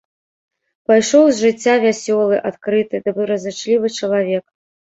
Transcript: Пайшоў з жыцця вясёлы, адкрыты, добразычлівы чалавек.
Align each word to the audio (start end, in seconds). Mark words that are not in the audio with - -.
Пайшоў 0.91 1.25
з 1.31 1.37
жыцця 1.47 1.75
вясёлы, 1.85 2.35
адкрыты, 2.53 2.95
добразычлівы 3.11 3.87
чалавек. 3.97 4.45